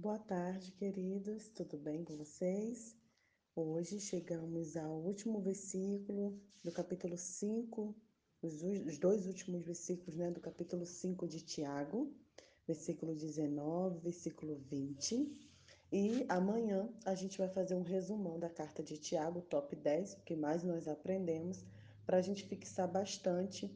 [0.00, 1.48] Boa tarde, queridos.
[1.48, 2.96] Tudo bem com vocês?
[3.54, 7.94] Hoje chegamos ao último versículo do capítulo 5,
[8.40, 12.10] os, dois últimos versículos né, do capítulo 5 de Tiago,
[12.66, 15.38] versículo 19, versículo 20.
[15.92, 20.20] E amanhã a gente vai fazer um resumão da carta de Tiago, top 10, o
[20.22, 21.62] que mais nós aprendemos,
[22.06, 23.70] para a gente fixar bastante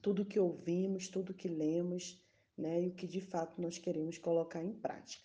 [0.00, 2.18] tudo que ouvimos, tudo que lemos
[2.60, 5.24] né, e o que de fato nós queremos colocar em prática.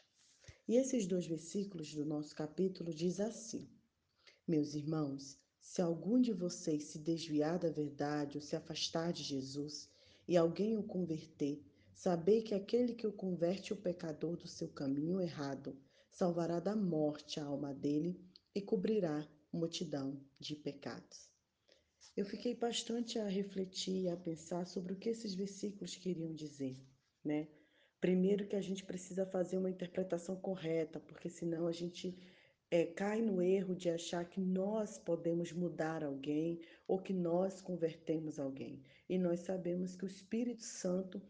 [0.68, 3.70] E esses dois versículos do nosso capítulo diz assim:
[4.48, 9.90] Meus irmãos, se algum de vocês se desviar da verdade ou se afastar de Jesus,
[10.28, 11.62] e alguém o converter,
[11.94, 15.78] sabei que aquele que o converte o pecador do seu caminho errado,
[16.10, 18.20] salvará da morte a alma dele
[18.56, 21.30] e cobrirá multidão de pecados.
[22.16, 26.76] Eu fiquei bastante a refletir e a pensar sobre o que esses versículos queriam dizer
[27.26, 27.48] né?
[28.00, 32.18] Primeiro que a gente precisa fazer uma interpretação correta, porque senão a gente
[32.70, 38.40] é, cai no erro de achar que nós podemos mudar alguém ou que nós convertemos
[38.40, 38.84] alguém.
[39.10, 41.22] E nós sabemos que o Espírito Santo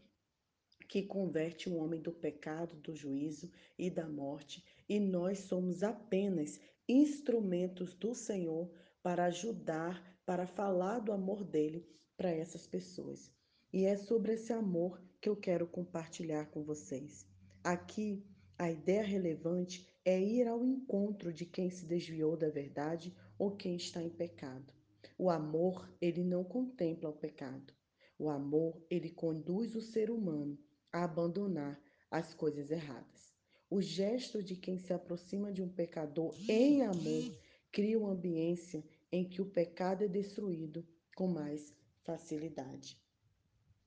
[0.88, 6.60] que converte o homem do pecado, do juízo e da morte, e nós somos apenas
[6.88, 8.70] instrumentos do Senhor
[9.02, 13.32] para ajudar, para falar do amor dele para essas pessoas.
[13.72, 17.26] E é sobre esse amor que eu quero compartilhar com vocês.
[17.62, 18.24] Aqui,
[18.58, 23.76] a ideia relevante é ir ao encontro de quem se desviou da verdade ou quem
[23.76, 24.72] está em pecado.
[25.18, 27.74] O amor, ele não contempla o pecado.
[28.18, 30.58] O amor, ele conduz o ser humano
[30.92, 33.34] a abandonar as coisas erradas.
[33.68, 37.36] O gesto de quem se aproxima de um pecador em amor
[37.72, 42.96] cria uma ambiência em que o pecado é destruído com mais facilidade.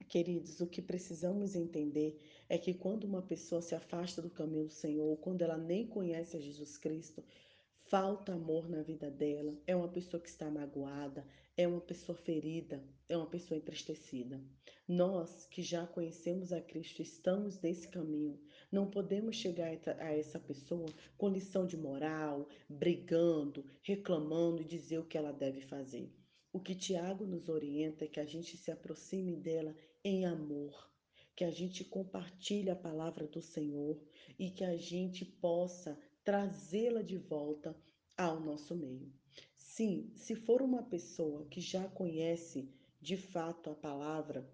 [0.09, 4.73] Queridos, o que precisamos entender é que quando uma pessoa se afasta do caminho do
[4.73, 7.23] Senhor, quando ela nem conhece a Jesus Cristo,
[7.83, 11.23] falta amor na vida dela, é uma pessoa que está magoada,
[11.55, 14.41] é uma pessoa ferida, é uma pessoa entristecida.
[14.87, 19.69] Nós que já conhecemos a Cristo, estamos nesse caminho, não podemos chegar
[19.99, 25.61] a essa pessoa com lição de moral, brigando, reclamando e dizer o que ela deve
[25.61, 26.11] fazer.
[26.51, 30.91] O que Tiago nos orienta é que a gente se aproxime dela em amor,
[31.35, 34.01] que a gente compartilhe a palavra do Senhor
[34.37, 37.77] e que a gente possa trazê-la de volta
[38.17, 39.13] ao nosso meio.
[39.55, 44.51] Sim, se for uma pessoa que já conhece de fato a palavra,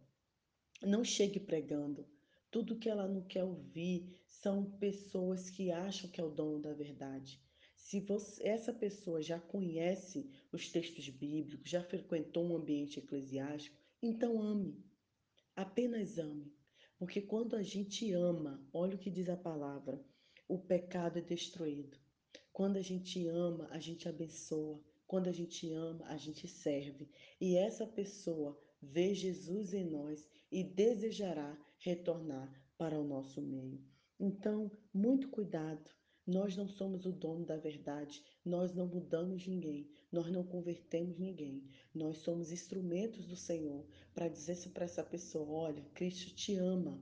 [0.84, 2.06] não chegue pregando.
[2.52, 6.74] Tudo que ela não quer ouvir são pessoas que acham que é o dono da
[6.74, 7.42] verdade.
[7.86, 14.42] Se você, essa pessoa já conhece os textos bíblicos, já frequentou um ambiente eclesiástico, então
[14.42, 14.84] ame.
[15.56, 16.52] Apenas ame.
[16.98, 20.04] Porque quando a gente ama, olha o que diz a palavra,
[20.48, 21.96] o pecado é destruído.
[22.52, 24.84] Quando a gente ama, a gente abençoa.
[25.06, 27.08] Quando a gente ama, a gente serve.
[27.40, 33.80] E essa pessoa vê Jesus em nós e desejará retornar para o nosso meio.
[34.20, 35.94] Então, muito cuidado.
[36.28, 41.64] Nós não somos o dono da verdade, nós não mudamos ninguém, nós não convertemos ninguém.
[41.94, 47.00] Nós somos instrumentos do Senhor para dizer para essa pessoa: olha, Cristo te ama.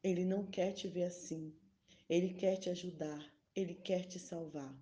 [0.00, 1.52] Ele não quer te ver assim.
[2.08, 3.34] Ele quer te ajudar.
[3.54, 4.72] Ele quer te salvar.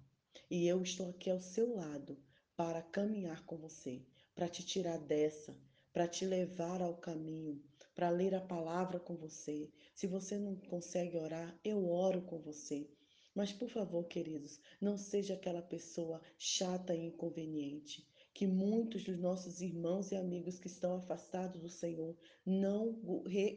[0.50, 2.18] E eu estou aqui ao seu lado
[2.56, 4.02] para caminhar com você,
[4.34, 5.56] para te tirar dessa,
[5.92, 7.62] para te levar ao caminho,
[7.94, 9.70] para ler a palavra com você.
[9.94, 12.88] Se você não consegue orar, eu oro com você.
[13.34, 19.60] Mas, por favor, queridos, não seja aquela pessoa chata e inconveniente que muitos dos nossos
[19.60, 23.00] irmãos e amigos que estão afastados do Senhor não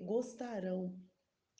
[0.01, 0.99] gostarão,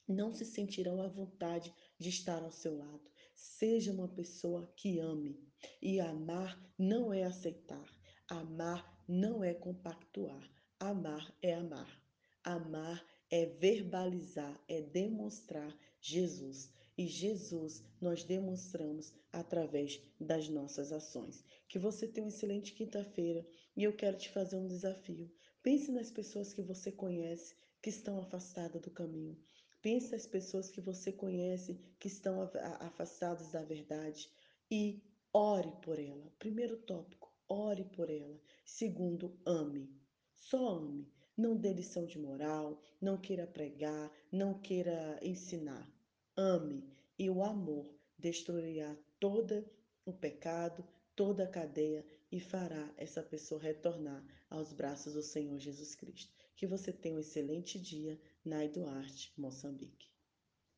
[0.07, 3.09] não se sentirão à vontade de estar ao seu lado.
[3.35, 5.39] Seja uma pessoa que ame.
[5.81, 7.87] E amar não é aceitar.
[8.29, 10.49] Amar não é compactuar.
[10.79, 12.01] Amar é amar.
[12.43, 16.69] Amar é verbalizar, é demonstrar Jesus.
[16.95, 21.43] E Jesus nós demonstramos através das nossas ações.
[21.67, 23.45] Que você tenha uma excelente quinta-feira
[23.75, 25.31] e eu quero te fazer um desafio.
[25.63, 29.37] Pense nas pessoas que você conhece que estão afastadas do caminho.
[29.81, 32.41] Pense nas pessoas que você conhece que estão
[32.79, 34.29] afastadas da verdade
[34.69, 35.01] e
[35.33, 36.31] ore por ela.
[36.37, 38.39] Primeiro tópico, ore por ela.
[38.65, 39.89] Segundo, ame.
[40.35, 41.11] Só ame.
[41.35, 45.91] Não dê lição de moral, não queira pregar, não queira ensinar.
[46.35, 46.83] Ame
[47.17, 49.69] e o amor destruirá todo
[50.05, 50.83] o pecado,
[51.15, 56.33] toda a cadeia e fará essa pessoa retornar aos braços do Senhor Jesus Cristo.
[56.55, 60.12] Que você tenha um excelente dia, Nai Duarte, Moçambique.